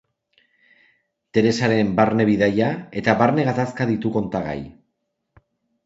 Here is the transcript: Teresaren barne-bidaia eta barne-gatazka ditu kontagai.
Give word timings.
Teresaren 1.37 1.91
barne-bidaia 2.01 2.73
eta 3.03 3.17
barne-gatazka 3.23 3.91
ditu 3.95 4.15
kontagai. 4.21 4.61